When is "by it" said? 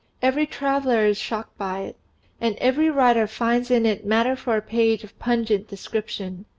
1.59-1.95